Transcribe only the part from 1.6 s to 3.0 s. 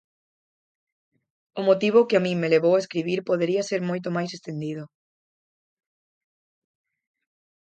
motivo que a min me levou a